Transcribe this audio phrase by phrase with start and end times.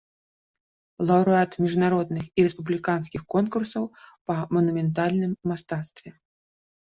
[1.09, 3.83] Лаўрэат міжнародных і рэспубліканскіх конкурсаў
[4.31, 6.09] па манументальным мастацтве.